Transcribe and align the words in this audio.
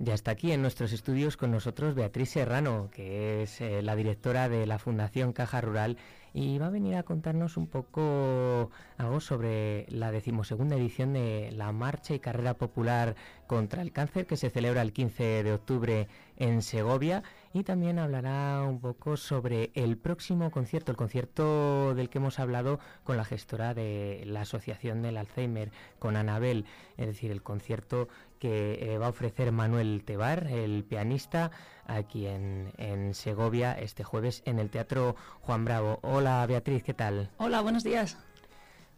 Ya 0.00 0.14
está 0.14 0.30
aquí 0.30 0.52
en 0.52 0.62
nuestros 0.62 0.92
estudios 0.92 1.36
con 1.36 1.50
nosotros 1.50 1.96
Beatriz 1.96 2.30
Serrano, 2.30 2.88
que 2.92 3.42
es 3.42 3.60
eh, 3.60 3.82
la 3.82 3.96
directora 3.96 4.48
de 4.48 4.64
la 4.64 4.78
Fundación 4.78 5.32
Caja 5.32 5.60
Rural 5.60 5.96
y 6.32 6.58
va 6.58 6.66
a 6.66 6.70
venir 6.70 6.96
a 6.96 7.02
contarnos 7.02 7.56
un 7.56 7.66
poco 7.66 8.70
algo 8.96 9.20
sobre 9.20 9.86
la 9.88 10.10
decimosegunda 10.12 10.76
edición 10.76 11.12
de 11.12 11.50
la 11.52 11.72
Marcha 11.72 12.14
y 12.14 12.20
Carrera 12.20 12.54
Popular 12.54 13.16
contra 13.46 13.82
el 13.82 13.92
Cáncer 13.92 14.26
que 14.26 14.36
se 14.36 14.50
celebra 14.50 14.82
el 14.82 14.92
15 14.92 15.42
de 15.42 15.52
octubre 15.52 16.08
en 16.36 16.62
Segovia 16.62 17.22
y 17.52 17.64
también 17.64 17.98
hablará 17.98 18.62
un 18.62 18.80
poco 18.80 19.16
sobre 19.16 19.70
el 19.74 19.96
próximo 19.96 20.50
concierto, 20.50 20.92
el 20.92 20.96
concierto 20.96 21.94
del 21.94 22.10
que 22.10 22.18
hemos 22.18 22.38
hablado 22.38 22.78
con 23.04 23.16
la 23.16 23.24
gestora 23.24 23.74
de 23.74 24.22
la 24.26 24.42
Asociación 24.42 25.02
del 25.02 25.16
Alzheimer, 25.16 25.70
con 25.98 26.16
Anabel, 26.16 26.66
es 26.96 27.06
decir, 27.06 27.30
el 27.30 27.42
concierto 27.42 28.08
que 28.38 28.92
eh, 28.92 28.98
va 28.98 29.06
a 29.06 29.10
ofrecer 29.10 29.50
Manuel 29.50 30.02
Tebar, 30.04 30.46
el 30.46 30.84
pianista, 30.84 31.50
aquí 31.86 32.26
en, 32.26 32.72
en, 32.76 33.14
Segovia 33.14 33.72
este 33.72 34.04
jueves 34.04 34.42
en 34.44 34.58
el 34.58 34.70
Teatro 34.70 35.16
Juan 35.40 35.64
Bravo. 35.64 35.98
Hola 36.18 36.44
Beatriz, 36.46 36.82
¿qué 36.82 36.94
tal? 36.94 37.30
Hola, 37.36 37.60
buenos 37.60 37.84
días. 37.84 38.16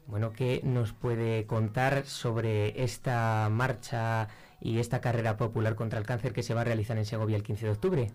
Bueno, 0.07 0.33
¿qué 0.33 0.63
nos 0.65 0.95
puede 0.95 1.45
contar 1.45 2.07
sobre 2.07 2.83
esta 2.83 3.47
marcha 3.51 4.29
y 4.59 4.79
esta 4.79 5.03
carrera 5.03 5.37
popular 5.37 5.75
contra 5.75 5.99
el 5.99 6.07
cáncer 6.07 6.33
que 6.33 6.43
se 6.43 6.55
va 6.55 6.63
a 6.63 6.65
realizar 6.65 6.97
en 6.97 7.05
Segovia 7.05 7.37
el 7.37 7.43
15 7.43 7.67
de 7.67 7.73
octubre? 7.73 8.13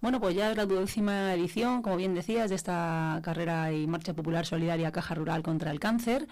Bueno, 0.00 0.18
pues 0.20 0.34
ya 0.34 0.50
es 0.50 0.56
la 0.56 0.66
duodécima 0.66 1.32
edición, 1.32 1.80
como 1.80 1.96
bien 1.96 2.12
decías, 2.12 2.50
de 2.50 2.56
esta 2.56 3.20
carrera 3.22 3.70
y 3.70 3.86
marcha 3.86 4.14
popular 4.14 4.44
solidaria 4.44 4.90
Caja 4.90 5.14
Rural 5.14 5.44
contra 5.44 5.70
el 5.70 5.78
Cáncer. 5.78 6.26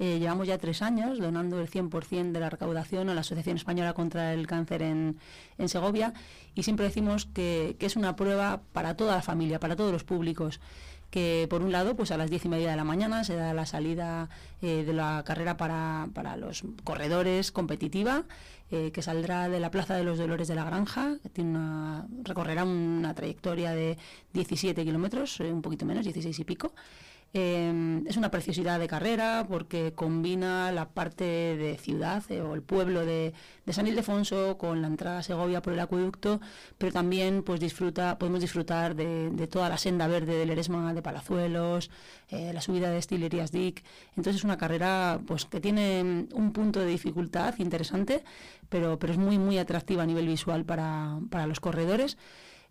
Eh, 0.00 0.18
llevamos 0.18 0.48
ya 0.48 0.58
tres 0.58 0.82
años 0.82 1.20
donando 1.20 1.60
el 1.60 1.70
100% 1.70 2.32
de 2.32 2.40
la 2.40 2.50
recaudación 2.50 3.10
a 3.10 3.14
la 3.14 3.20
Asociación 3.20 3.58
Española 3.58 3.92
contra 3.92 4.34
el 4.34 4.48
Cáncer 4.48 4.82
en, 4.82 5.18
Segovia 5.66 6.14
y 6.54 6.64
siempre 6.64 6.86
decimos 6.86 7.26
que, 7.26 7.76
que 7.78 7.86
es 7.86 7.94
una 7.94 8.16
prueba 8.16 8.62
para 8.72 8.96
toda 8.96 9.14
la 9.14 9.22
familia, 9.22 9.60
para 9.60 9.76
todos 9.76 9.92
los 9.92 10.02
públicos 10.02 10.58
que 11.10 11.46
por 11.50 11.62
un 11.62 11.72
lado 11.72 11.96
pues 11.96 12.10
a 12.10 12.16
las 12.16 12.30
diez 12.30 12.44
y 12.44 12.48
media 12.48 12.70
de 12.70 12.76
la 12.76 12.84
mañana 12.84 13.24
se 13.24 13.34
da 13.34 13.52
la 13.52 13.66
salida 13.66 14.28
eh, 14.62 14.84
de 14.84 14.92
la 14.92 15.22
carrera 15.26 15.56
para, 15.56 16.08
para 16.14 16.36
los 16.36 16.62
corredores 16.84 17.52
competitiva 17.52 18.24
eh, 18.70 18.92
que 18.92 19.02
saldrá 19.02 19.48
de 19.48 19.58
la 19.58 19.70
Plaza 19.70 19.96
de 19.96 20.04
los 20.04 20.18
Dolores 20.18 20.46
de 20.46 20.54
la 20.54 20.64
Granja 20.64 21.16
que 21.22 21.28
tiene 21.28 21.50
una, 21.50 22.06
recorrerá 22.22 22.64
una 22.64 23.14
trayectoria 23.14 23.72
de 23.72 23.98
17 24.32 24.84
kilómetros 24.84 25.40
eh, 25.40 25.52
un 25.52 25.62
poquito 25.62 25.84
menos 25.84 26.04
16 26.04 26.38
y 26.38 26.44
pico 26.44 26.72
Em, 27.32 28.04
es 28.08 28.16
una 28.16 28.32
preciosidad 28.32 28.80
de 28.80 28.88
carrera 28.88 29.46
porque 29.48 29.92
combina 29.92 30.72
la 30.72 30.88
parte 30.88 31.24
de 31.24 31.78
ciudad 31.78 32.24
eh, 32.28 32.40
o 32.40 32.54
el 32.54 32.62
pueblo 32.62 33.06
de, 33.06 33.32
San 33.68 33.86
Ildefonso 33.86 34.58
con 34.58 34.82
la 34.82 34.88
entrada 34.88 35.18
a 35.18 35.22
Segovia 35.22 35.62
por 35.62 35.72
el 35.72 35.78
acueducto, 35.78 36.40
pero 36.76 36.90
también 36.90 37.44
pues 37.44 37.60
disfruta, 37.60 38.18
podemos 38.18 38.40
disfrutar 38.40 38.96
de, 38.96 39.46
toda 39.46 39.68
la 39.68 39.78
senda 39.78 40.08
verde 40.08 40.34
del 40.34 40.50
Eresma 40.50 40.92
de 40.92 41.02
Palazuelos, 41.02 41.88
eh, 42.30 42.52
la 42.52 42.60
subida 42.60 42.90
de 42.90 42.98
Estillerías 42.98 43.52
Dick. 43.52 43.84
Entonces 44.16 44.36
es 44.36 44.44
una 44.44 44.58
carrera 44.58 45.20
pues 45.24 45.44
que 45.44 45.60
tiene 45.60 46.26
un 46.34 46.52
punto 46.52 46.80
de 46.80 46.86
dificultad 46.86 47.54
interesante, 47.58 48.24
pero, 48.68 48.98
pero 48.98 49.12
es 49.12 49.18
muy 49.20 49.38
muy 49.38 49.58
atractiva 49.58 50.02
a 50.02 50.06
nivel 50.06 50.26
visual 50.26 50.64
para, 50.64 51.20
para 51.30 51.46
los 51.46 51.60
corredores. 51.60 52.18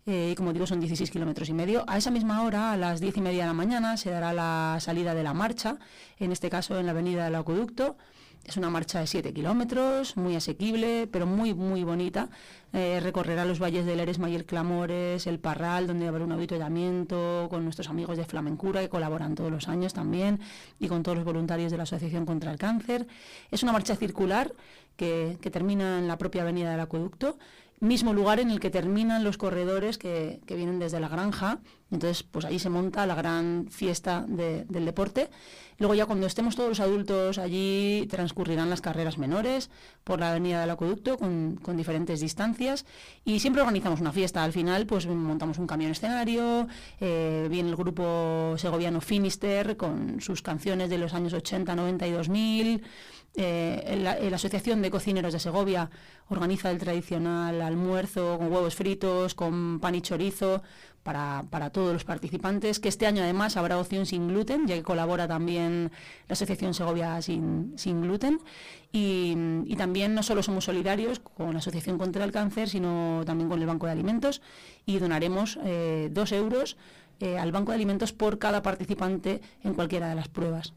Eh, 0.06 0.34
como 0.36 0.52
digo 0.52 0.66
son 0.66 0.80
16 0.80 1.10
kilómetros 1.10 1.48
y 1.48 1.52
medio. 1.52 1.84
A 1.86 1.98
esa 1.98 2.10
misma 2.10 2.42
hora, 2.42 2.72
a 2.72 2.76
las 2.76 3.00
10 3.00 3.18
y 3.18 3.20
media 3.20 3.42
de 3.42 3.48
la 3.48 3.54
mañana, 3.54 3.96
se 3.96 4.10
dará 4.10 4.32
la 4.32 4.78
salida 4.80 5.14
de 5.14 5.22
la 5.22 5.34
marcha, 5.34 5.78
en 6.18 6.32
este 6.32 6.48
caso 6.48 6.78
en 6.78 6.86
la 6.86 6.92
avenida 6.92 7.24
del 7.24 7.34
Acueducto. 7.34 7.96
Es 8.44 8.56
una 8.56 8.70
marcha 8.70 9.00
de 9.00 9.06
7 9.06 9.34
kilómetros, 9.34 10.16
muy 10.16 10.34
asequible, 10.34 11.06
pero 11.12 11.26
muy, 11.26 11.52
muy 11.52 11.84
bonita. 11.84 12.30
Eh, 12.72 12.98
recorrerá 13.02 13.44
los 13.44 13.60
valles 13.60 13.84
del 13.84 14.00
Eresma 14.00 14.30
y 14.30 14.34
el 14.34 14.46
Clamores, 14.46 15.26
el 15.26 15.38
Parral, 15.38 15.86
donde 15.86 16.08
habrá 16.08 16.24
un 16.24 16.32
avituallamiento 16.32 17.48
con 17.50 17.64
nuestros 17.64 17.90
amigos 17.90 18.16
de 18.16 18.24
Flamencura, 18.24 18.80
que 18.80 18.88
colaboran 18.88 19.34
todos 19.34 19.50
los 19.50 19.68
años 19.68 19.92
también, 19.92 20.40
y 20.78 20.88
con 20.88 21.02
todos 21.02 21.18
los 21.18 21.26
voluntarios 21.26 21.70
de 21.70 21.76
la 21.76 21.82
Asociación 21.82 22.24
contra 22.24 22.50
el 22.50 22.58
Cáncer. 22.58 23.06
Es 23.50 23.62
una 23.62 23.72
marcha 23.72 23.94
circular 23.94 24.52
que, 24.96 25.36
que 25.42 25.50
termina 25.50 25.98
en 25.98 26.08
la 26.08 26.16
propia 26.16 26.42
avenida 26.42 26.70
del 26.70 26.80
Acueducto 26.80 27.36
mismo 27.80 28.12
lugar 28.12 28.40
en 28.40 28.50
el 28.50 28.60
que 28.60 28.70
terminan 28.70 29.24
los 29.24 29.38
corredores 29.38 29.96
que, 29.96 30.40
vienen 30.46 30.78
desde 30.78 31.00
la 31.00 31.08
granja. 31.08 31.60
Entonces, 31.90 32.22
pues 32.22 32.44
ahí 32.44 32.58
se 32.58 32.68
monta 32.68 33.06
la 33.06 33.14
gran 33.14 33.66
fiesta 33.70 34.24
del 34.28 34.84
deporte. 34.84 35.30
Luego 35.78 35.94
ya 35.94 36.04
cuando 36.04 36.26
estemos 36.26 36.56
todos 36.56 36.68
los 36.68 36.80
adultos 36.80 37.38
allí, 37.38 38.06
transcurrirán 38.10 38.68
las 38.68 38.82
carreras 38.82 39.16
menores 39.16 39.70
por 40.04 40.20
la 40.20 40.30
avenida 40.30 40.60
del 40.60 40.70
acueducto 40.70 41.16
con, 41.16 41.58
diferentes 41.74 42.20
distancias. 42.20 42.84
Y 43.24 43.40
siempre 43.40 43.62
organizamos 43.62 44.00
una 44.00 44.12
fiesta. 44.12 44.44
Al 44.44 44.52
final, 44.52 44.86
pues 44.86 45.06
montamos 45.06 45.58
un 45.58 45.66
camión 45.66 45.90
escenario, 45.90 46.68
eh, 47.00 47.48
viene 47.50 47.70
el 47.70 47.76
grupo 47.76 48.54
segoviano 48.58 49.00
Finister 49.00 49.78
con 49.78 50.20
sus 50.20 50.42
canciones 50.42 50.90
de 50.90 50.98
los 50.98 51.14
años 51.14 51.32
80, 51.32 51.74
90 51.74 52.06
y 52.06 52.12
2000. 52.12 52.82
Eh, 53.34 53.96
la, 54.02 54.34
Asociación 54.34 54.82
de 54.82 54.90
Cocineros 54.90 55.32
de 55.32 55.38
Segovia 55.38 55.90
organiza 56.28 56.70
el 56.70 56.78
tradicional 56.78 57.62
almuerzo 57.70 58.38
con 58.38 58.52
huevos 58.52 58.74
fritos, 58.74 59.34
con 59.34 59.80
pan 59.80 59.94
y 59.94 60.02
chorizo 60.02 60.62
para, 61.02 61.70
todos 61.70 61.92
los 61.92 62.04
participantes, 62.04 62.78
que 62.78 62.88
este 62.88 63.06
año 63.06 63.22
además 63.22 63.56
habrá 63.56 63.78
opción 63.78 64.04
sin 64.04 64.28
gluten, 64.28 64.66
ya 64.66 64.74
que 64.74 64.82
colabora 64.82 65.26
también 65.26 65.90
la 66.28 66.34
Asociación 66.34 66.74
Segovia 66.74 67.22
sin, 67.22 67.74
gluten. 68.02 68.40
Y, 68.92 69.74
también 69.76 70.14
no 70.14 70.22
solo 70.22 70.42
somos 70.42 70.64
solidarios 70.64 71.20
con 71.20 71.52
la 71.52 71.58
Asociación 71.60 71.96
contra 71.96 72.24
el 72.24 72.32
Cáncer, 72.32 72.68
sino 72.68 73.22
también 73.24 73.48
con 73.48 73.60
el 73.60 73.66
Banco 73.66 73.86
de 73.86 73.92
Alimentos 73.92 74.42
y 74.84 74.98
donaremos 74.98 75.58
eh, 75.64 76.10
dos 76.12 76.32
euros 76.32 76.76
eh, 77.18 77.38
al 77.38 77.50
Banco 77.50 77.72
de 77.72 77.76
Alimentos 77.76 78.12
por 78.12 78.38
cada 78.38 78.62
participante 78.62 79.40
en 79.64 79.72
cualquiera 79.72 80.08
de 80.08 80.16
las 80.16 80.28
pruebas. 80.28 80.74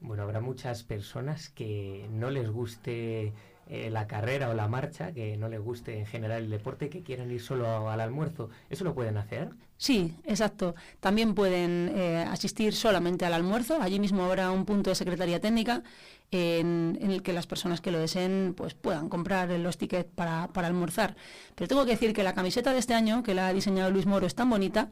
Bueno, 0.00 0.22
habrá 0.22 0.40
muchas 0.40 0.84
personas 0.84 1.48
que 1.48 2.06
no 2.12 2.30
les 2.30 2.48
guste 2.50 3.32
eh, 3.68 3.90
la 3.90 4.06
carrera 4.06 4.48
o 4.48 4.54
la 4.54 4.68
marcha, 4.68 5.12
que 5.12 5.36
no 5.36 5.48
les 5.48 5.60
guste 5.60 5.98
en 5.98 6.06
general 6.06 6.44
el 6.44 6.50
deporte, 6.50 6.88
que 6.88 7.02
quieran 7.02 7.30
ir 7.32 7.40
solo 7.40 7.90
al 7.90 8.00
almuerzo. 8.00 8.48
¿Eso 8.70 8.84
lo 8.84 8.94
pueden 8.94 9.16
hacer? 9.16 9.50
Sí, 9.76 10.14
exacto. 10.24 10.76
También 11.00 11.34
pueden 11.34 11.92
eh, 11.94 12.24
asistir 12.28 12.74
solamente 12.74 13.24
al 13.24 13.34
almuerzo. 13.34 13.82
Allí 13.82 13.98
mismo 13.98 14.24
habrá 14.24 14.52
un 14.52 14.64
punto 14.64 14.90
de 14.90 14.96
secretaría 14.96 15.40
técnica 15.40 15.82
en, 16.30 16.96
el 17.00 17.22
que 17.22 17.32
las 17.32 17.46
personas 17.46 17.80
que 17.80 17.90
lo 17.90 17.98
deseen 17.98 18.54
pues 18.56 18.74
puedan 18.74 19.08
comprar 19.08 19.50
los 19.50 19.78
tickets 19.78 20.10
para, 20.14 20.48
para 20.52 20.68
almorzar. 20.68 21.16
Pero 21.54 21.66
tengo 21.66 21.84
que 21.84 21.92
decir 21.92 22.12
que 22.12 22.22
la 22.22 22.34
camiseta 22.34 22.72
de 22.72 22.78
este 22.78 22.94
año, 22.94 23.22
que 23.22 23.34
la 23.34 23.48
ha 23.48 23.52
diseñado 23.52 23.90
Luis 23.90 24.06
Moro, 24.06 24.26
es 24.26 24.34
tan 24.34 24.48
bonita 24.48 24.90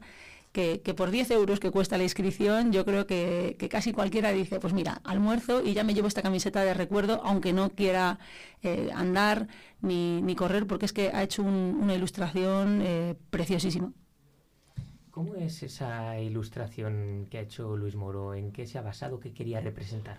que, 0.55 0.93
por 0.95 1.11
10 1.11 1.31
euros 1.31 1.59
que 1.59 1.69
cuesta 1.69 1.97
la 1.97 2.03
inscripción, 2.03 2.71
yo 2.71 2.85
creo 2.85 3.05
que, 3.05 3.57
casi 3.69 3.91
cualquiera 3.91 4.31
dice, 4.31 4.61
pues 4.61 4.73
mira, 4.73 5.01
almuerzo 5.03 5.61
y 5.61 5.73
ya 5.73 5.83
me 5.83 5.93
llevo 5.93 6.07
esta 6.07 6.21
camiseta 6.21 6.63
de 6.63 6.73
recuerdo, 6.73 7.21
aunque 7.25 7.51
no 7.51 7.71
quiera 7.71 8.19
eh, 8.63 8.89
andar 8.95 9.49
ni, 9.81 10.35
correr, 10.37 10.65
porque 10.65 10.85
es 10.85 10.93
que 10.93 11.09
ha 11.09 11.23
hecho 11.23 11.43
una 11.43 11.93
ilustración 11.93 12.81
eh, 12.81 13.15
preciosísima. 13.29 13.91
¿Cómo 15.11 15.35
es 15.35 15.61
esa 15.61 16.19
ilustración 16.21 17.27
que 17.29 17.37
ha 17.37 17.41
hecho 17.41 17.75
Luis 17.75 17.95
Moro? 17.95 18.33
¿En 18.33 18.53
qué 18.53 18.65
se 18.65 18.77
ha 18.77 18.81
basado? 18.81 19.19
¿Qué 19.19 19.33
quería 19.33 19.59
representar? 19.59 20.17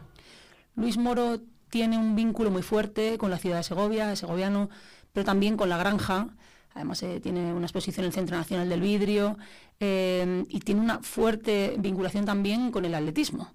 Luis 0.74 0.98
Moro 0.98 1.40
tiene 1.70 1.96
un 1.96 2.14
vínculo 2.14 2.50
muy 2.50 2.62
fuerte 2.62 3.16
con 3.16 3.30
la 3.30 3.38
ciudad 3.38 3.56
de 3.56 3.62
Segovia, 3.62 4.12
es 4.12 4.18
segoviano, 4.18 4.68
pero 5.14 5.24
también 5.24 5.56
con 5.56 5.70
la 5.70 5.78
granja. 5.78 6.28
Además, 6.76 7.02
eh, 7.02 7.20
tiene 7.20 7.54
una 7.54 7.64
exposición 7.64 8.04
en 8.04 8.08
el 8.08 8.12
Centro 8.12 8.36
Nacional 8.36 8.68
del 8.68 8.82
Vidrio 8.82 9.38
eh, 9.80 10.44
y 10.50 10.60
tiene 10.60 10.82
una 10.82 10.98
fuerte 11.00 11.74
vinculación 11.78 12.26
también 12.26 12.70
con 12.70 12.84
el 12.84 12.94
atletismo. 12.94 13.50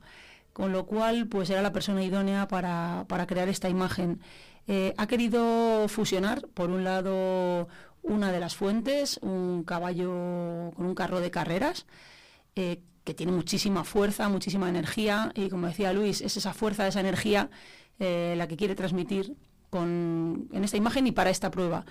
Con 0.54 0.72
lo 0.72 0.88
cual, 0.88 1.28
pues 1.28 1.52
era 1.52 1.62
la 1.62 1.72
persona 1.72 2.04
idónea 2.04 2.48
para, 2.48 3.06
crear 3.28 3.48
esta 3.48 3.70
imagen. 3.70 4.20
Eh, 4.68 4.96
ha 4.98 5.06
querido 5.06 5.88
fusionar, 5.88 6.48
por 6.56 6.72
un 6.72 6.84
lado, 6.84 7.68
una 8.02 8.32
de 8.32 8.40
las 8.40 8.56
fuentes, 8.56 9.20
un 9.22 9.64
caballo 9.66 10.72
con 10.76 10.88
un 10.88 10.96
carro 10.96 11.20
de 11.20 11.30
carreras, 11.30 11.86
que 12.56 13.14
tiene 13.16 13.32
muchísima 13.32 13.84
fuerza, 13.84 14.30
muchísima 14.30 14.68
energía, 14.68 15.32
y 15.36 15.50
como 15.50 15.68
decía 15.68 15.94
Luis, 15.94 16.22
es 16.22 16.38
esa 16.38 16.54
fuerza, 16.54 16.88
esa 16.88 17.00
energía 17.00 17.50
la 18.00 18.48
que 18.48 18.58
quiere 18.58 18.76
transmitir 18.76 19.36
con, 19.70 20.50
en 20.52 20.64
esta 20.64 20.78
imagen 20.78 21.08
y 21.08 21.12
para 21.12 21.30
esta 21.30 21.50
prueba 21.50 21.86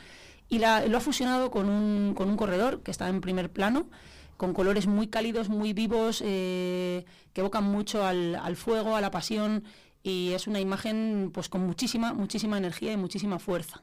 y 0.51 0.59
lo 0.59 0.67
ha 0.67 1.01
fusionado 1.01 1.51
con 1.51 1.71
un, 1.71 2.13
con 2.15 2.29
un 2.29 2.37
corredor 2.37 2.83
que 2.83 2.91
está 2.91 3.09
en 3.09 3.21
primer 3.21 3.51
plano, 3.51 3.89
con 4.37 4.53
colores 4.53 4.87
muy 4.87 5.07
cálidos, 5.07 5.49
muy 5.49 5.73
vivos, 5.73 6.23
eh, 6.25 7.05
que 7.33 7.41
evocan 7.41 7.65
mucho 7.65 8.05
al, 8.05 8.35
al, 8.35 8.57
fuego, 8.57 8.97
a 8.97 9.01
la 9.01 9.11
pasión, 9.11 9.65
y 10.03 10.33
es 10.33 10.49
una 10.49 10.61
imagen 10.61 11.31
pues 11.33 11.49
con 11.49 11.65
muchísima, 11.67 12.13
muchísima 12.13 12.59
energía 12.59 12.93
y 12.93 12.97
muchísima 12.97 13.39
fuerza. 13.39 13.83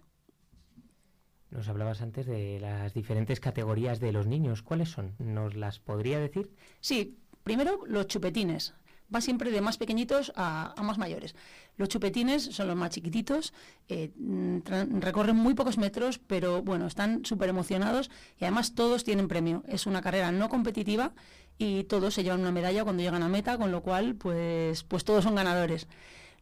Nos 1.51 1.69
hablabas 1.69 2.01
antes 2.01 2.25
de 2.25 2.59
las 2.59 2.93
diferentes 2.93 3.39
categorías 3.39 4.01
de 4.01 4.11
los 4.11 4.27
niños. 4.27 4.61
¿Cuáles 4.61 4.89
son? 4.89 5.13
¿Nos 5.17 5.55
las 5.55 5.79
podría 5.79 6.19
decir? 6.19 6.51
Sí, 6.81 7.17
primero 7.43 7.79
los 7.87 8.07
chupetines. 8.07 8.73
Va 9.13 9.21
siempre 9.21 9.51
de 9.51 9.62
más 9.62 9.77
pequeñitos 9.77 10.31
a, 10.36 10.74
más 10.83 10.98
mayores. 10.98 11.36
Los 11.77 11.89
chupetines 11.89 12.44
son 12.44 12.68
los 12.68 12.75
más 12.75 12.89
chiquititos, 12.89 13.54
eh, 13.88 14.12
mm, 14.15 14.59
recorren 15.00 15.36
muy 15.36 15.54
pocos 15.54 15.77
metros, 15.77 16.19
pero 16.19 16.62
bueno, 16.62 16.88
están 16.88 17.24
súper 17.25 17.50
emocionados 17.50 18.09
y 18.39 18.45
además 18.45 18.75
todos 18.75 19.04
tienen 19.04 19.27
premio. 19.27 19.63
Es 19.68 19.86
una 19.86 20.01
carrera 20.01 20.31
no 20.31 20.50
competitiva 20.50 21.13
y 21.57 21.83
todos 21.86 22.13
se 22.13 22.24
llevan 22.24 22.42
una 22.42 22.51
medalla 22.51 22.83
cuando 22.83 23.04
llegan 23.04 23.24
a 23.24 23.30
meta, 23.30 23.57
con 23.57 23.71
lo 23.71 23.81
cual 23.81 24.15
pues, 24.15 24.83
pues 24.83 25.04
todos 25.04 25.24
son 25.24 25.36
ganadores. 25.36 25.88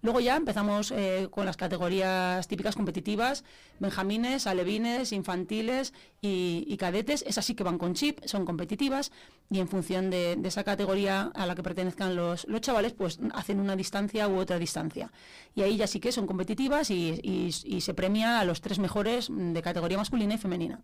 Luego 0.01 0.19
ya 0.19 0.35
empezamos 0.35 0.91
eh, 0.91 1.27
con 1.31 1.45
las 1.45 1.57
categorías 1.57 2.47
típicas 2.47 2.75
competitivas, 2.75 3.43
benjamines, 3.79 4.45
alevines, 4.47 5.11
infantiles 5.11 5.93
y, 6.21 6.75
cadetes. 6.77 7.23
Esas 7.27 7.45
sí 7.45 7.55
que 7.55 7.63
van 7.63 7.77
con 7.77 7.93
chip, 7.93 8.19
son 8.25 8.45
competitivas 8.45 9.11
y 9.49 9.59
en 9.59 9.67
función 9.67 10.09
de, 10.09 10.39
esa 10.43 10.63
categoría 10.63 11.31
a 11.33 11.45
la 11.45 11.55
que 11.55 11.63
pertenezcan 11.63 12.15
los, 12.15 12.45
chavales, 12.61 12.93
pues 12.93 13.19
hacen 13.33 13.59
una 13.59 13.75
distancia 13.75 14.27
u 14.27 14.37
otra 14.37 14.59
distancia. 14.59 15.11
Y 15.55 15.61
ahí 15.61 15.77
ya 15.77 15.87
sí 15.87 15.99
que 15.99 16.11
son 16.11 16.27
competitivas 16.27 16.91
y 16.91 17.51
se 17.51 17.93
premia 17.93 18.39
a 18.39 18.45
los 18.45 18.61
tres 18.61 18.79
mejores 18.79 19.29
de 19.31 19.61
categoría 19.61 19.97
masculina 19.97 20.35
y 20.35 20.37
femenina. 20.37 20.83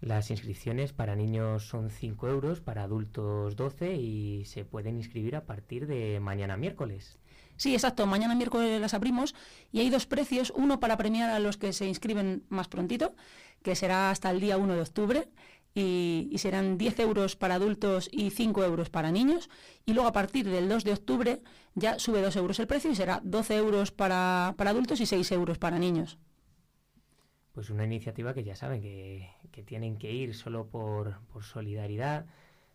Las 0.00 0.30
inscripciones 0.30 0.94
para 0.94 1.14
niños 1.14 1.66
son 1.66 1.90
5 1.90 2.28
euros, 2.28 2.62
para 2.62 2.84
adultos 2.84 3.54
12 3.54 3.96
y 3.96 4.46
se 4.46 4.64
pueden 4.64 4.96
inscribir 4.96 5.36
a 5.36 5.44
partir 5.44 5.86
de 5.86 6.18
mañana 6.20 6.56
miércoles. 6.56 7.19
Sí, 7.60 7.74
exacto. 7.74 8.06
Mañana 8.06 8.34
miércoles 8.34 8.80
las 8.80 8.94
abrimos 8.94 9.34
y 9.70 9.80
hay 9.80 9.90
dos 9.90 10.06
precios. 10.06 10.50
Uno 10.56 10.80
para 10.80 10.96
premiar 10.96 11.28
a 11.28 11.38
los 11.40 11.58
que 11.58 11.74
se 11.74 11.86
inscriben 11.86 12.42
más 12.48 12.68
prontito, 12.68 13.14
que 13.62 13.76
será 13.76 14.10
hasta 14.10 14.30
el 14.30 14.40
día 14.40 14.56
1 14.56 14.76
de 14.76 14.80
octubre. 14.80 15.28
Y, 15.74 16.32
serán 16.38 16.78
10 16.78 17.00
euros 17.00 17.36
para 17.36 17.56
adultos 17.56 18.08
y 18.10 18.30
5 18.30 18.64
euros 18.64 18.88
para 18.88 19.10
niños. 19.10 19.50
Y 19.84 19.92
luego 19.92 20.08
a 20.08 20.12
partir 20.12 20.48
del 20.48 20.70
2 20.70 20.84
de 20.84 20.92
octubre 20.94 21.42
ya 21.74 21.98
sube 21.98 22.22
2 22.22 22.34
euros 22.36 22.58
el 22.60 22.66
precio 22.66 22.90
y 22.90 22.96
será 22.96 23.20
12 23.24 23.56
euros 23.56 23.90
para, 23.92 24.54
para 24.56 24.70
adultos 24.70 24.98
y 25.02 25.04
6 25.04 25.30
euros 25.32 25.58
para 25.58 25.78
niños 25.78 26.18
pues 27.52 27.68
una 27.68 27.84
iniciativa 27.84 28.32
que 28.32 28.44
ya 28.44 28.56
saben 28.56 28.80
que, 28.80 29.28
tienen 29.66 29.98
que 29.98 30.10
ir 30.10 30.34
solo 30.34 30.68
por, 30.68 31.16
solidaridad. 31.42 32.24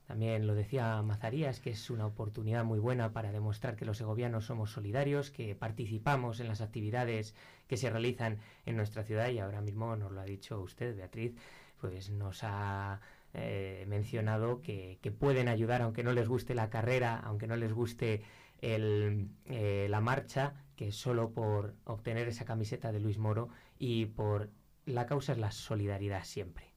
También 0.08 0.46
lo 0.46 0.54
decía 0.54 1.02
Mazarías, 1.02 1.60
que 1.60 1.72
es 1.72 1.90
una 1.90 2.06
oportunidad 2.06 2.64
muy 2.64 2.80
buena 2.80 3.12
para 3.12 3.32
demostrar 3.32 3.76
que 3.76 3.86
los 3.86 3.98
segovianos 3.98 4.46
somos 4.46 4.72
solidarios, 4.72 5.32
que 5.32 5.56
participamos 5.56 6.40
en 6.40 6.48
las 6.48 6.62
actividades 6.62 7.34
que 7.68 7.78
se 7.78 7.90
realizan 7.90 8.38
en 8.66 8.78
nuestra 8.78 9.04
ciudad 9.04 9.30
y 9.30 9.40
ahora 9.40 9.62
mismo 9.62 9.96
nos 9.96 10.12
lo 10.12 10.22
ha 10.22 10.26
dicho 10.26 10.62
usted, 10.62 10.96
Beatriz, 10.96 11.34
pues 11.82 12.12
nos 12.12 12.44
ha 12.44 13.02
eh, 13.34 13.86
mencionado 13.88 14.62
que, 14.62 15.00
pueden 15.20 15.48
ayudar 15.48 15.82
aunque 15.82 16.04
no 16.04 16.14
les 16.14 16.28
guste 16.28 16.54
la 16.54 16.70
carrera, 16.70 17.20
aunque 17.20 17.48
no 17.48 17.56
les 17.56 17.74
guste 17.74 18.22
eh, 18.62 19.88
la 19.90 20.02
marcha, 20.02 20.54
que 20.76 20.92
solo 20.92 21.32
por 21.32 21.74
obtener 21.86 22.28
esa 22.28 22.46
camiseta 22.46 22.92
de 22.92 23.00
Luis 23.00 23.18
Moro 23.18 23.50
y 23.80 24.06
por 24.06 24.52
la 24.86 25.08
causa 25.08 25.32
es 25.32 25.40
la 25.40 25.52
solidaridad 25.52 26.24
siempre. 26.24 26.75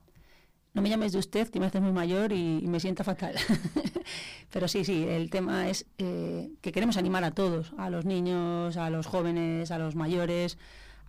No 0.74 0.82
me 0.82 0.90
llames 0.90 1.12
de 1.12 1.18
usted, 1.18 1.48
que 1.48 1.60
me 1.60 1.66
hace 1.66 1.80
muy 1.80 1.92
mayor 1.92 2.32
y, 2.32 2.62
me 2.66 2.78
sienta 2.78 3.04
fatal. 3.04 3.34
Pero 4.50 4.68
sí, 4.68 4.84
sí, 4.84 5.04
el 5.08 5.30
tema 5.30 5.68
es 5.68 5.86
eh, 5.98 6.50
que 6.60 6.72
queremos 6.72 6.96
animar 6.96 7.24
a 7.24 7.30
todos, 7.32 7.72
a 7.78 7.90
los 7.90 8.04
niños, 8.04 8.76
a 8.76 8.90
los 8.90 9.06
jóvenes, 9.06 9.70
a 9.70 9.78
los 9.78 9.94
mayores, 9.94 10.58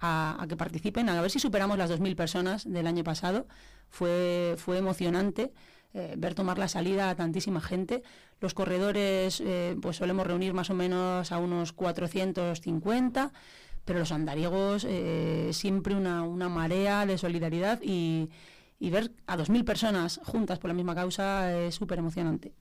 a, 0.02 0.46
que 0.48 0.56
participen, 0.56 1.10
a 1.10 1.22
ver 1.22 1.30
si 1.30 1.40
superamos 1.40 1.78
las 1.78 1.92
2.000 1.92 2.16
personas 2.16 2.72
del 2.72 2.88
año 2.88 3.04
pasado. 3.04 3.48
Fue, 3.90 4.56
fue 4.58 4.78
emocionante. 4.78 5.52
Eh, 5.94 6.14
ver 6.18 6.36
tomar 6.36 6.60
la 6.60 6.68
salida 6.68 7.10
a 7.10 7.16
tantísima 7.16 7.62
gente. 7.62 8.04
Los 8.40 8.54
corredores, 8.54 9.42
eh, 9.44 9.76
pues 9.82 9.98
solemos 9.98 10.26
reunir 10.28 10.54
más 10.54 10.70
o 10.70 10.76
menos 10.76 11.32
a 11.32 11.38
unos 11.40 11.74
450 11.74 13.34
pero 13.86 14.00
los 14.00 14.12
andariegos 14.12 14.86
siempre 15.52 15.96
una, 15.96 16.50
marea 16.50 17.08
de 17.08 17.18
solidaridad 17.18 17.80
y, 17.82 18.30
ver 18.80 19.12
a 19.28 19.38
2.000 19.38 19.66
personas 19.66 20.22
juntas 20.24 20.60
por 20.60 20.70
la 20.70 20.74
misma 20.74 20.96
causa 20.96 21.54
es 21.54 21.76
súper 21.76 22.00
emocionante. 22.00 22.54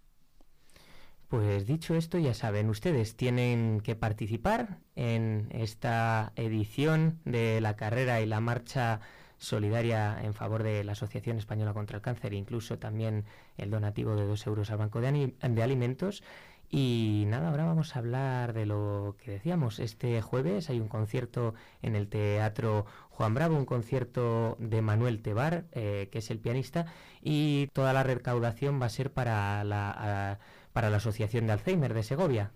Pues 1.29 1.67
dicho 1.67 1.95
esto, 1.95 2.19
ya 2.19 2.33
saben, 2.33 2.71
ustedes 2.71 3.15
tienen 3.15 3.83
que 3.83 3.95
participar 3.95 4.79
en 4.97 5.49
esta 5.51 6.33
edición 6.37 7.21
de 7.27 7.61
la 7.61 7.77
carrera 7.77 8.23
y 8.23 8.27
la 8.27 8.41
marcha 8.41 9.01
solidaria 9.37 10.19
en 10.23 10.33
favor 10.33 10.63
de 10.63 10.83
la 10.85 10.93
Asociación 10.93 11.37
Española 11.37 11.75
contra 11.75 11.97
el 11.97 12.03
Cáncer, 12.03 12.33
incluso 12.33 12.79
también 12.79 13.25
el 13.59 13.71
donativo 13.71 14.17
de 14.17 14.27
dos 14.27 14.47
euros 14.47 14.71
al 14.71 14.79
Banco 14.79 15.01
de 15.03 15.63
Alimentos. 15.63 16.23
Y 16.71 17.25
nada, 17.29 17.49
ahora 17.49 17.65
vamos 17.65 17.97
a 17.97 18.01
hablar 18.01 18.53
de 18.53 18.67
lo 18.67 19.17
que 19.23 19.31
decíamos. 19.31 19.79
Este 19.79 20.21
jueves 20.21 20.69
hay 20.69 20.81
un 20.81 20.89
concierto 20.89 21.55
en 21.81 21.97
el 21.97 22.09
Teatro 22.09 22.85
Juan 23.09 23.35
Bravo, 23.35 23.57
un 23.57 23.65
concierto 23.65 24.57
de 24.59 24.83
Manuel 24.83 25.23
Tebar, 25.23 25.65
eh, 25.73 26.09
que 26.13 26.19
es 26.19 26.31
el 26.31 26.39
pianista, 26.39 26.87
y 27.23 27.69
toda 27.73 27.93
la 27.93 28.03
recaudación 28.03 28.81
va 28.81 28.87
a 28.87 28.91
ser 28.91 29.13
para 29.13 29.65
la, 29.65 30.39
para 30.73 30.91
la 30.91 30.99
Asociación 30.99 31.47
de 31.47 31.53
Alzheimer 31.53 31.95
de 31.95 32.03
Segovia. 32.03 32.53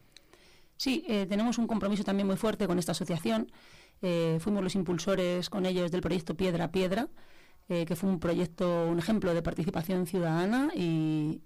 Sí, 0.76 1.04
eh, 1.08 1.26
tenemos 1.26 1.58
un 1.58 1.66
compromiso 1.66 2.04
también 2.04 2.26
muy 2.26 2.36
fuerte 2.36 2.66
con 2.66 2.78
esta 2.78 2.92
asociación. 2.92 3.50
Eh, 4.02 4.38
fuimos 4.40 4.62
los 4.64 4.74
impulsores 4.74 5.48
con 5.48 5.64
ellos 5.64 5.90
del 5.90 6.00
proyecto 6.00 6.36
Piedra 6.36 6.64
a 6.64 6.72
Piedra, 6.72 7.08
que 7.86 7.96
fue 7.96 8.10
un 8.10 8.20
proyecto, 8.20 8.86
un 8.86 8.98
ejemplo 8.98 9.32
de 9.32 9.42
participación 9.42 10.06
ciudadana 10.06 10.70
y, 10.74 11.40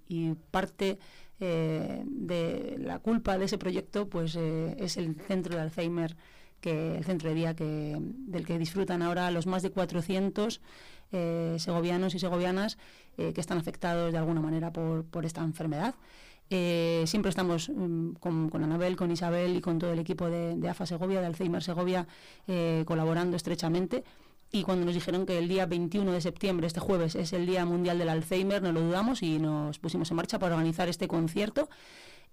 parte 0.51 0.99
eh, 1.39 2.03
de 2.05 2.77
la 2.81 2.99
culpa 2.99 3.39
de 3.39 3.45
ese 3.45 3.59
proyecto 3.59 4.09
pues 4.09 4.35
eh, 4.37 4.75
es 4.79 4.97
el 4.97 5.15
centro 5.15 5.55
de 5.55 5.61
Alzheimer 5.61 6.17
que 6.61 6.97
el 6.97 7.05
centro 7.05 7.29
de 7.29 7.35
día 7.35 7.55
que, 7.55 7.97
del 8.01 8.45
que 8.45 8.59
disfrutan 8.59 9.03
ahora 9.03 9.31
los 9.31 9.47
más 9.47 9.63
de 9.63 9.71
400 9.71 10.61
eh, 11.13 11.57
segovianos 11.59 12.15
y 12.15 12.19
segovianas 12.19 12.79
que 13.17 13.41
están 13.41 13.57
afectados 13.57 14.13
de 14.13 14.19
alguna 14.19 14.43
manera 14.43 14.73
por, 14.73 15.25
esta 15.25 15.43
enfermedad. 15.43 15.95
siempre 16.49 17.31
estamos 17.31 17.71
mm, 17.71 18.13
con, 18.21 18.63
Anabel, 18.63 18.95
con 18.97 19.11
Isabel 19.11 19.57
y 19.57 19.61
con 19.61 19.79
todo 19.79 19.93
el 19.93 19.99
equipo 19.99 20.29
de 20.29 20.69
AFA 20.69 20.85
Segovia, 20.85 21.21
de 21.21 21.27
Alzheimer 21.27 21.63
Segovia, 21.63 22.07
colaborando 22.85 23.37
estrechamente 23.37 24.05
y 24.53 24.63
cuando 24.63 24.85
nos 24.85 24.95
dijeron 24.95 25.27
que 25.27 25.39
el 25.39 25.49
día 25.49 25.67
21 25.67 26.13
de 26.13 26.21
septiembre, 26.21 26.67
este 26.67 26.81
jueves, 26.81 27.15
es 27.15 27.33
el 27.33 27.47
Día 27.47 27.65
Mundial 27.65 27.99
del 27.99 28.09
Alzheimer, 28.09 28.63
no 28.63 28.73
lo 28.73 28.81
dudamos 28.81 29.23
y 29.23 29.39
nos 29.39 29.79
pusimos 29.79 30.11
en 30.11 30.17
marcha 30.17 30.39
para 30.39 30.55
organizar 30.55 30.89
este 30.89 31.09
concierto. 31.09 31.69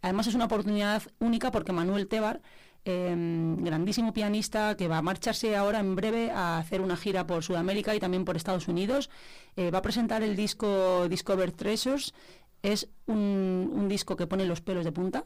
Además 0.01 0.27
es 0.27 0.35
una 0.35 0.45
oportunidad 0.45 1.01
única 1.19 1.51
porque 1.51 1.71
Manuel 1.71 2.07
Tebar, 2.07 2.41
em, 2.85 3.63
grandísimo 3.63 4.13
pianista 4.13 4.75
que 4.75 4.87
va 4.87 4.97
a 4.97 5.01
marcharse 5.01 5.55
ahora 5.55 5.79
en 5.79 5.95
breve 5.95 6.29
a 6.31 6.57
hacer 6.57 6.81
una 6.81 6.97
gira 6.97 7.25
por 7.25 7.43
Sudamérica 7.43 7.95
y 7.95 7.99
también 7.99 8.25
por 8.25 8.35
Estados 8.35 8.67
Unidos, 8.67 9.09
eh, 9.55 9.71
va 9.71 9.79
a 9.79 9.81
presentar 9.81 10.21
el 10.21 10.35
disco 10.35 11.07
Discover 11.07 11.51
Treasures. 11.51 12.13
Es 12.61 12.89
un, 13.07 13.71
un 13.73 13.87
disco 13.89 14.15
que 14.15 14.27
pone 14.27 14.45
los 14.45 14.61
pelos 14.61 14.85
de 14.85 14.91
punta. 14.91 15.25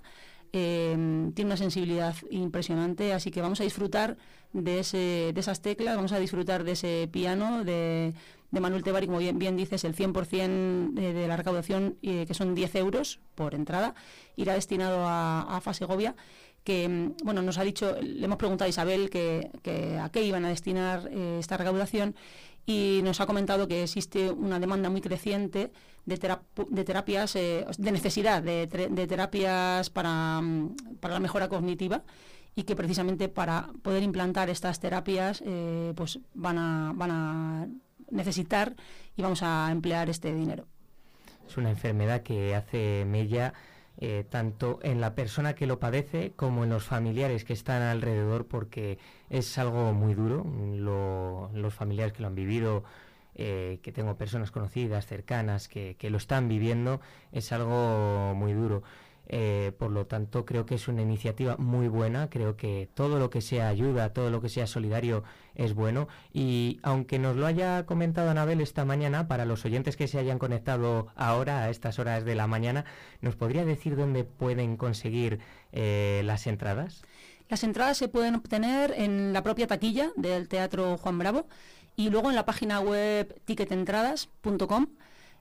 Em, 0.54 1.32
tiene 1.34 1.50
una 1.50 1.58
sensibilidad 1.58 2.16
impresionante, 2.30 3.14
así 3.14 3.32
que 3.32 3.42
vamos 3.42 3.60
a 3.60 3.64
disfrutar 3.64 4.18
de, 4.54 4.80
ese, 4.80 5.32
de 5.34 5.40
esas 5.40 5.62
teclas, 5.62 5.96
vamos 5.96 6.14
a 6.14 6.20
disfrutar 6.20 6.64
de 6.64 6.72
ese 6.72 7.10
piano 7.12 7.64
de, 7.64 8.14
Manuel 8.52 8.84
Tebar 8.84 9.04
y 9.04 9.08
como 9.08 9.20
bien, 9.20 9.58
dices, 9.58 9.84
el 9.84 9.96
100% 9.96 10.94
de, 10.94 11.28
la 11.28 11.36
recaudación, 11.36 11.98
eh, 12.02 12.26
que 12.26 12.34
son 12.34 12.56
10 12.56 12.76
euros 12.76 13.20
por 13.36 13.54
entrada, 13.56 13.94
irá 14.36 14.54
destinado 14.54 15.06
a, 15.06 15.58
a 15.58 15.74
Segovia 15.74 16.16
que 16.68 16.84
em, 16.84 17.14
bueno 17.24 17.42
nos 17.42 17.58
ha 17.58 17.64
dicho, 17.64 17.96
le 18.02 18.26
hemos 18.26 18.38
preguntado 18.38 18.68
a 18.68 18.70
Isabel 18.70 19.10
que, 19.10 19.52
a 20.02 20.10
qué 20.10 20.24
iban 20.24 20.44
a 20.44 20.50
destinar 20.50 21.08
eh, 21.10 21.38
esta 21.40 21.56
recaudación 21.56 22.14
y 22.70 23.00
nos 23.02 23.22
ha 23.22 23.26
comentado 23.26 23.68
que 23.68 23.82
existe 23.82 24.30
una 24.30 24.60
demanda 24.60 24.90
muy 24.90 25.00
creciente 25.00 25.72
de, 26.06 26.38
de 26.70 26.84
terapias, 26.84 27.36
eh, 27.38 27.66
de 27.78 27.92
necesidad 27.94 28.44
de, 28.44 28.68
terapias 28.68 29.90
para, 29.90 30.42
mm, 30.42 30.76
para, 31.00 31.14
la 31.14 31.20
mejora 31.22 31.48
cognitiva 31.48 32.04
y 32.56 32.64
que 32.64 32.76
precisamente 32.76 33.30
para 33.30 33.70
poder 33.84 34.04
implantar 34.04 34.50
estas 34.50 34.82
terapias 34.82 35.42
eh, 35.46 35.94
pues 35.96 36.20
van 36.34 36.58
a, 36.58 36.92
van 36.94 37.12
a 37.12 37.68
necesitar 38.12 38.76
y 39.16 39.22
vamos 39.22 39.44
a 39.44 39.70
emplear 39.72 40.10
este 40.10 40.36
dinero. 40.36 40.66
Es 41.48 41.56
una 41.56 41.70
enfermedad 41.70 42.22
que 42.22 42.54
hace 42.54 43.06
mella 43.06 43.54
eh, 44.00 44.26
tanto 44.30 44.80
en 44.84 45.02
la 45.02 45.16
persona 45.16 45.56
que 45.56 45.66
lo 45.66 45.80
padece 45.80 46.32
como 46.36 46.64
en 46.64 46.70
los 46.70 46.84
familiares 46.84 47.44
que 47.44 47.54
están 47.54 47.82
alrededor, 47.82 48.46
porque 48.46 49.00
es 49.30 49.58
algo 49.58 49.94
muy 49.94 50.14
duro. 50.14 50.46
los 51.54 51.74
familiares 51.74 52.14
que 52.14 52.22
lo 52.22 52.28
han 52.28 52.36
vivido, 52.36 52.84
eh, 53.36 53.80
que 53.84 53.92
tengo 53.92 54.16
personas 54.16 54.52
conocidas, 54.52 55.06
cercanas, 55.06 55.68
que, 55.68 55.96
lo 56.10 56.18
están 56.18 56.48
viviendo, 56.48 57.02
es 57.32 57.52
algo 57.52 58.34
muy 58.36 58.54
duro. 58.54 58.84
Eh, 59.30 59.74
por 59.78 59.92
lo 59.92 60.06
tanto, 60.06 60.46
creo 60.46 60.66
que 60.66 60.76
es 60.76 60.88
una 60.88 61.02
iniciativa 61.02 61.58
muy 61.58 61.88
buena. 61.88 62.30
Creo 62.30 62.56
que 62.56 62.90
todo 62.94 63.20
lo 63.20 63.30
que 63.30 63.42
sea 63.42 63.68
ayuda, 63.68 64.14
todo 64.14 64.32
lo 64.32 64.42
que 64.42 64.50
sea 64.50 64.68
solidario 64.68 65.24
es 65.56 65.74
bueno. 65.74 66.08
Y 66.32 66.80
aunque 66.82 67.20
nos 67.20 67.36
lo 67.36 67.46
haya 67.46 67.86
comentado 67.86 68.30
Anabel 68.30 68.62
esta 68.62 68.86
mañana, 68.86 69.28
para 69.28 69.46
los 69.46 69.66
oyentes 69.66 69.98
que 69.98 70.08
se 70.08 70.18
hayan 70.18 70.40
conectado 70.40 71.08
ahora 71.16 71.64
a 71.64 71.70
estas 71.70 72.00
horas 72.00 72.24
de 72.24 72.36
la 72.36 72.48
mañana, 72.48 72.86
¿nos 73.22 73.36
podría 73.36 73.66
decir 73.66 73.96
dónde 73.96 74.24
pueden 74.24 74.78
conseguir 74.78 75.40
eh, 75.74 76.22
las 76.24 76.48
entradas? 76.48 77.04
Las 77.50 77.64
entradas 77.64 77.98
se 77.98 78.08
pueden 78.08 78.36
obtener 78.36 78.94
en 78.96 79.34
la 79.34 79.44
propia 79.44 79.68
taquilla 79.68 80.12
del 80.16 80.48
Teatro 80.48 80.98
Juan 80.98 81.18
Bravo 81.18 81.48
y 81.96 82.10
luego 82.10 82.30
en 82.30 82.36
la 82.36 82.46
página 82.46 82.80
web 82.80 83.42
ticketentradas.com 83.46 84.88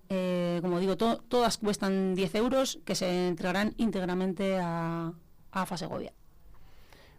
eh, 0.09 0.59
como 0.63 0.81
digo, 0.81 0.97
todas 0.97 1.59
cuestan 1.59 2.15
10 2.15 2.35
euros 2.37 2.79
que 2.85 2.95
se 2.95 3.29
entregarán 3.29 3.75
íntegramente 3.77 4.59
a, 4.59 5.13
a 5.51 5.67
Fasegovia. 5.67 6.13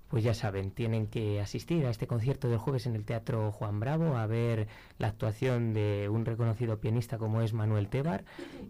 Pues 0.10 0.24
ya 0.24 0.34
saben, 0.34 0.72
tienen 0.72 1.08
que 1.08 1.42
asistir 1.42 1.86
a 1.86 1.90
este 1.90 2.08
concierto 2.08 2.48
del 2.48 2.60
jueves 2.60 2.86
en 2.86 2.96
el 2.96 3.04
Teatro 3.04 3.52
Juan 3.52 3.82
Bravo 3.82 4.16
a 4.16 4.26
ver 4.26 4.70
la 5.00 5.08
actuación 5.08 5.74
de 5.74 6.08
un 6.10 6.26
reconocido 6.26 6.80
pianista 6.80 7.18
como 7.18 7.42
es 7.42 7.52
Manuel 7.52 7.90
Tebar 7.90 8.24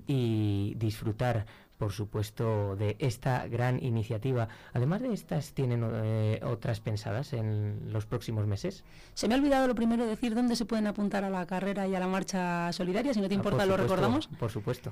y 0.07 0.73
disfrutar 0.77 1.45
por 1.77 1.91
supuesto, 1.91 2.75
de 2.75 2.95
esta 2.99 3.47
gran 3.47 3.83
iniciativa. 3.83 4.47
Además 4.73 5.01
de 5.01 5.13
estas, 5.13 5.53
¿tienen 5.53 5.87
eh, 6.03 6.39
otras 6.43 6.79
pensadas 6.79 7.33
en 7.33 7.91
los 7.93 8.05
próximos 8.05 8.47
meses? 8.47 8.83
Se 9.13 9.27
me 9.27 9.35
ha 9.35 9.37
olvidado 9.37 9.67
lo 9.67 9.75
primero 9.75 10.05
decir 10.05 10.33
dónde 10.33 10.55
se 10.55 10.65
pueden 10.65 10.87
apuntar 10.87 11.23
a 11.23 11.29
la 11.29 11.45
carrera 11.45 11.87
y 11.87 11.95
a 11.95 11.99
la 11.99 12.07
marcha 12.07 12.71
solidaria, 12.73 13.13
si 13.13 13.21
no 13.21 13.27
te 13.27 13.35
ah, 13.35 13.37
importa, 13.37 13.65
lo 13.65 13.77
recordamos. 13.77 14.27
Por 14.39 14.51
supuesto. 14.51 14.91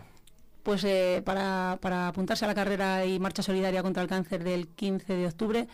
Pues 0.64 0.84
eh, 0.84 1.22
para, 1.24 1.78
para 1.82 2.08
apuntarse 2.08 2.46
a 2.46 2.48
la 2.48 2.56
carrera 2.56 3.06
y 3.06 3.20
marcha 3.20 3.44
solidaria 3.44 3.84
contra 3.84 4.02
el 4.02 4.10
cáncer 4.10 4.44
del 4.44 4.68
15 4.68 5.16
de 5.16 5.28
octubre, 5.28 5.68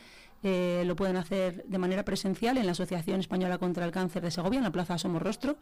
eh, 0.43 0.83
lo 0.85 0.95
pueden 0.95 1.17
hacer 1.17 1.63
de 1.65 1.77
manera 1.77 2.03
presencial 2.03 2.57
en 2.57 2.65
la 2.65 2.71
Asociación 2.71 3.19
Española 3.19 3.57
contra 3.57 3.85
el 3.85 3.91
Cáncer 3.91 4.23
de 4.23 4.31
Segovia, 4.31 4.57
en 4.57 4.63
la 4.63 4.71
Plaza 4.71 4.97
Somorrostro, 4.97 5.57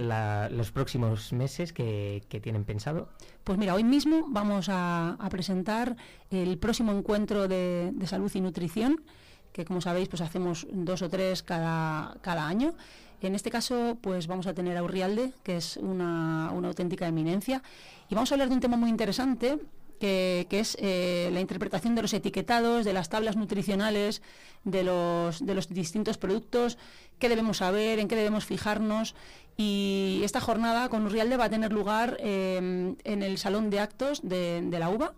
los 0.49 0.71
próximos 0.71 1.31
meses 1.33 1.73
que, 1.73 2.21
tienen 2.41 2.65
pensado? 2.65 3.09
Pues 3.43 3.57
mira, 3.57 3.75
hoy 3.75 3.83
mismo 3.83 4.25
vamos 4.27 4.67
a, 4.69 5.17
presentar 5.29 5.95
el 6.31 6.57
próximo 6.57 6.91
encuentro 6.91 7.47
de, 7.47 7.93
salud 8.05 8.31
y 8.33 8.41
nutrición, 8.41 9.03
que 9.51 9.65
como 9.65 9.81
sabéis 9.81 10.09
pues 10.09 10.21
hacemos 10.21 10.67
dos 10.71 11.01
o 11.01 11.09
tres 11.09 11.43
cada, 11.43 12.17
cada 12.21 12.47
año. 12.47 12.73
En 13.21 13.35
este 13.35 13.49
caso 13.49 13.97
pues 14.01 14.27
vamos 14.27 14.47
a 14.47 14.53
tener 14.53 14.77
a 14.77 14.83
Urrialde, 14.83 15.33
que 15.43 15.57
es 15.57 15.77
una, 15.77 16.51
una 16.51 16.67
auténtica 16.69 17.07
eminencia, 17.07 17.61
y 18.09 18.15
vamos 18.15 18.31
a 18.31 18.35
hablar 18.35 18.49
de 18.49 18.55
un 18.55 18.61
tema 18.61 18.77
muy 18.77 18.89
interesante 18.89 19.59
que, 19.99 20.47
es 20.49 20.77
eh, 20.79 21.29
la 21.33 21.41
interpretación 21.41 21.95
de 21.95 22.01
los 22.01 22.13
etiquetados, 22.13 22.85
de 22.85 22.93
las 22.93 23.09
tablas 23.09 23.35
nutricionales, 23.35 24.21
de 24.63 24.83
los, 24.83 25.45
de 25.45 25.55
los 25.55 25.69
distintos 25.69 26.17
productos, 26.17 26.77
qué 27.19 27.29
debemos 27.29 27.57
saber, 27.57 27.99
en 27.99 28.07
qué 28.07 28.15
debemos 28.15 28.45
fijarnos. 28.45 29.15
Y 29.57 30.21
esta 30.23 30.41
jornada 30.41 30.89
con 30.89 31.05
Urrialde 31.05 31.37
va 31.37 31.45
a 31.45 31.49
tener 31.49 31.71
lugar 31.71 32.17
eh, 32.19 32.95
en 33.03 33.23
el 33.23 33.37
Salón 33.37 33.69
de 33.69 33.79
Actos 33.79 34.21
de, 34.21 34.67
la 34.71 34.89
UBA 34.89 35.13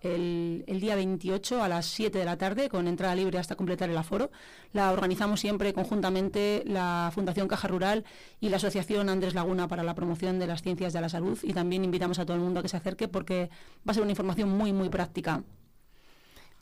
el, 0.00 0.64
día 0.80 0.94
28 0.94 1.62
a 1.62 1.68
las 1.68 1.86
7 1.86 2.18
de 2.18 2.24
la 2.24 2.36
tarde 2.36 2.68
con 2.68 2.88
entrada 2.88 3.14
libre 3.14 3.38
hasta 3.38 3.56
completar 3.56 3.90
el 3.90 3.96
aforo. 3.96 4.30
La 4.72 4.92
organizamos 4.92 5.40
siempre 5.40 5.72
conjuntamente 5.72 6.62
la 6.66 7.10
Fundación 7.14 7.48
Caja 7.48 7.68
Rural 7.68 8.04
y 8.40 8.48
la 8.48 8.56
Asociación 8.56 9.08
Andrés 9.08 9.34
Laguna 9.34 9.68
para 9.68 9.82
la 9.82 9.94
promoción 9.94 10.38
de 10.38 10.46
las 10.46 10.62
ciencias 10.62 10.92
de 10.92 11.00
la 11.00 11.08
salud 11.08 11.38
y 11.42 11.52
también 11.52 11.84
invitamos 11.84 12.18
a 12.18 12.24
todo 12.24 12.36
el 12.36 12.42
mundo 12.42 12.60
a 12.60 12.62
que 12.62 12.68
se 12.68 12.76
acerque 12.76 13.08
porque 13.08 13.50
va 13.86 13.92
a 13.92 13.94
ser 13.94 14.02
una 14.02 14.12
información 14.12 14.48
muy, 14.50 14.72
muy 14.72 14.88
práctica. 14.88 15.42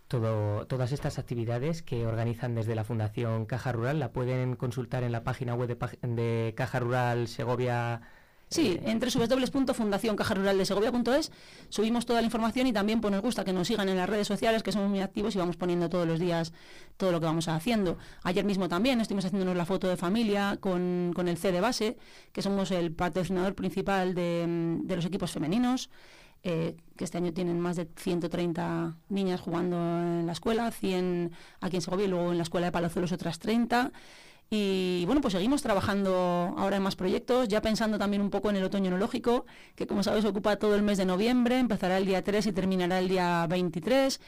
Todo, 0.09 0.67
todas 0.67 0.93
estas 0.93 1.19
actividades 1.19 1.83
que 1.83 2.07
organizan 2.07 2.55
desde 2.55 2.75
la 2.75 2.85
Fundación 2.85 3.45
Caja 3.45 3.73
Rural 3.73 3.99
la 3.99 4.11
pueden 4.11 4.57
consultar 4.57 5.05
en 5.05 5.13
la 5.13 5.23
página 5.23 5.55
web 5.55 5.69
de, 5.69 6.09
de 6.09 6.55
Caja 6.57 6.81
Rural 6.81 7.29
Segovia 7.29 8.01
Sí, 8.51 8.81
en 8.83 8.99
www.fundacioncajaruraldesegovia.es 8.99 11.31
subimos 11.69 12.07
toda 12.07 12.23
la 12.23 12.25
información 12.25 12.67
y 12.67 12.73
también 12.73 13.03
pues, 13.03 13.13
nos 13.13 13.21
gusta 13.21 13.45
que 13.45 13.53
nos 13.53 13.69
sigan 13.69 13.91
en 13.91 13.99
las 13.99 14.09
redes 14.09 14.27
sociales, 14.27 14.63
que 14.63 14.73
somos 14.73 14.89
muy 14.89 15.01
activos 15.01 15.35
y 15.35 15.39
vamos 15.39 15.57
poniendo 15.57 15.91
todos 15.91 16.07
los 16.07 16.19
días 16.19 16.55
todo 16.97 17.13
lo 17.13 17.21
que 17.21 17.27
vamos 17.27 17.47
haciendo. 17.49 17.99
Ayer 18.23 18.47
mismo 18.47 18.67
también 18.69 19.03
estuvimos 19.03 19.27
haciéndonos 19.27 19.55
la 19.55 19.67
foto 19.67 19.87
de 19.87 19.99
familia 19.99 20.57
con, 20.61 21.13
el 21.15 21.37
C 21.37 21.53
de 21.53 21.61
base, 21.61 21.99
que 22.33 22.41
somos 22.41 22.71
el 22.71 22.91
patrocinador 22.93 23.55
principal 23.55 24.15
de, 24.15 24.81
los 24.89 25.05
equipos 25.05 25.31
femeninos. 25.31 25.91
Eh, 26.45 26.77
que 26.97 27.03
este 27.03 27.19
año 27.19 27.33
tienen 27.33 27.59
más 27.59 27.75
de 27.75 27.89
130 27.97 28.95
niñas 29.09 29.41
jugando 29.41 29.77
en 29.77 30.25
la 30.25 30.31
escuela, 30.31 30.71
100 30.71 31.33
aquí 31.61 31.75
en 31.77 31.83
Segovia 31.83 32.07
y 32.07 32.09
luego 32.09 32.31
en 32.31 32.37
la 32.37 32.45
escuela 32.45 32.69
de 32.69 32.73
Palazuelos 32.73 33.11
otras 33.11 33.41
30. 33.41 33.91
Y 34.51 35.05
bueno, 35.05 35.21
pues 35.21 35.33
seguimos 35.33 35.61
trabajando 35.61 36.55
ahora 36.57 36.77
en 36.77 36.83
más 36.83 36.97
proyectos, 36.97 37.49
ya 37.49 37.61
pensando 37.61 37.99
también 37.99 38.23
un 38.23 38.31
poco 38.31 38.49
en 38.49 38.57
el 38.57 38.65
otoño 38.65 38.89
enológico, 38.89 39.45
que 39.75 39.87
como 39.87 40.03
sabes 40.03 40.25
ocupa 40.25 40.57
todo 40.57 40.75
el 40.75 40.83
mes 40.83 40.97
de 40.97 41.05
noviembre, 41.05 41.59
empezará 41.59 41.99
el 41.99 42.07
día 42.07 42.25
3 42.25 42.47
y 42.47 42.53
terminará 42.53 42.99
el 42.99 43.09
día 43.09 43.47
23 43.49 44.21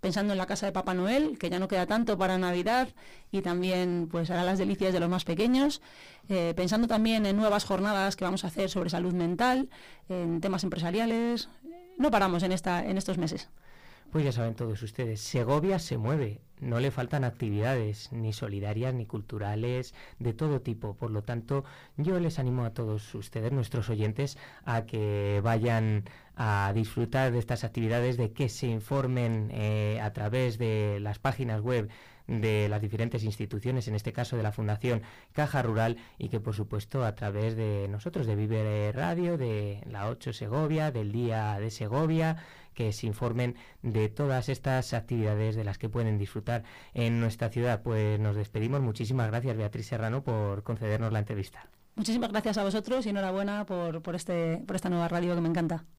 pensando 0.00 0.32
en 0.32 0.38
la 0.38 0.46
casa 0.46 0.66
de 0.66 0.72
Papá 0.72 0.94
Noel, 0.94 1.38
que 1.38 1.50
ya 1.50 1.58
no 1.58 1.68
queda 1.68 1.86
tanto 1.86 2.16
para 2.16 2.38
Navidad 2.38 2.88
y 3.30 3.42
también 3.42 4.08
pues 4.10 4.30
hará 4.30 4.44
las 4.44 4.58
delicias 4.58 4.92
de 4.92 5.00
los 5.00 5.10
más 5.10 5.24
pequeños, 5.24 5.82
eh, 6.28 6.54
pensando 6.56 6.88
también 6.88 7.26
en 7.26 7.36
nuevas 7.36 7.64
jornadas 7.64 8.16
que 8.16 8.24
vamos 8.24 8.44
a 8.44 8.48
hacer 8.48 8.70
sobre 8.70 8.90
salud 8.90 9.12
mental, 9.12 9.68
en 10.08 10.40
temas 10.40 10.64
empresariales. 10.64 11.48
No 11.98 12.10
paramos 12.10 12.42
en, 12.42 12.52
esta, 12.52 12.84
en 12.84 12.96
estos 12.96 13.18
meses. 13.18 13.50
Pues 14.10 14.24
ya 14.24 14.32
saben 14.32 14.54
todos 14.54 14.82
ustedes, 14.82 15.20
Segovia 15.20 15.78
se 15.78 15.98
mueve, 15.98 16.40
no 16.60 16.80
le 16.80 16.90
faltan 16.90 17.24
actividades, 17.24 18.12
ni 18.12 18.32
solidarias, 18.32 18.94
ni 18.94 19.06
culturales, 19.06 19.94
de 20.18 20.32
todo 20.32 20.60
tipo. 20.60 20.94
Por 20.94 21.10
lo 21.10 21.22
tanto, 21.22 21.64
yo 21.96 22.18
les 22.20 22.38
animo 22.38 22.64
a 22.64 22.74
todos 22.74 23.14
ustedes, 23.14 23.52
nuestros 23.52 23.88
oyentes, 23.90 24.38
a 24.64 24.86
que 24.86 25.40
vayan 25.42 26.04
a 26.36 26.72
disfrutar 26.74 27.32
de 27.32 27.38
estas 27.38 27.64
actividades, 27.64 28.16
de 28.16 28.32
que 28.32 28.48
se 28.48 28.66
informen 28.66 29.50
eh, 29.52 30.00
a 30.02 30.12
través 30.12 30.58
de 30.58 30.98
las 31.00 31.18
páginas 31.18 31.60
web 31.60 31.90
de 32.30 32.68
las 32.68 32.80
diferentes 32.80 33.24
instituciones, 33.24 33.88
en 33.88 33.94
este 33.94 34.12
caso 34.12 34.36
de 34.36 34.42
la 34.42 34.52
Fundación 34.52 35.02
Caja 35.32 35.62
Rural, 35.62 35.96
y 36.16 36.28
que 36.28 36.38
por 36.38 36.54
supuesto 36.54 37.04
a 37.04 37.14
través 37.14 37.56
de 37.56 37.88
nosotros, 37.88 38.26
de 38.26 38.36
Vive 38.36 38.92
Radio, 38.92 39.36
de 39.36 39.82
la 39.86 40.08
8 40.08 40.32
Segovia, 40.32 40.92
del 40.92 41.10
Día 41.10 41.58
de 41.58 41.70
Segovia, 41.70 42.36
que 42.74 42.92
se 42.92 43.06
informen 43.06 43.56
de 43.82 44.08
todas 44.08 44.48
estas 44.48 44.94
actividades 44.94 45.56
de 45.56 45.64
las 45.64 45.76
que 45.76 45.88
pueden 45.88 46.18
en 46.94 47.20
nuestra 47.20 47.48
ciudad. 47.48 47.82
Pues 47.82 48.18
nos 48.20 48.36
despedimos. 48.36 48.80
Muchísimas 48.80 49.28
gracias, 49.28 49.56
Beatriz 49.56 49.86
Serrano, 49.86 50.22
por 50.22 50.62
concedernos 50.62 51.12
la 51.12 51.20
entrevista. 51.20 51.68
Muchísimas 51.96 52.30
gracias 52.30 52.56
a 52.58 52.64
vosotros 52.64 53.04
y 53.06 53.10
enhorabuena 53.10 53.66
por, 53.66 54.02
por, 54.02 54.14
este, 54.14 54.62
por 54.66 54.76
esta 54.76 54.88
nueva 54.88 55.08
radio 55.08 55.34
que 55.34 55.40
me 55.40 55.48
encanta. 55.48 55.84